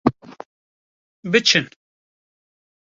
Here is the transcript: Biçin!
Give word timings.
Biçin! 1.31 1.69